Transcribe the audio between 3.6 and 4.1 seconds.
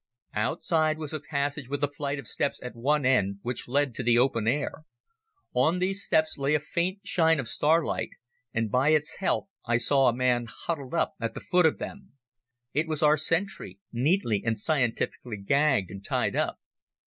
led to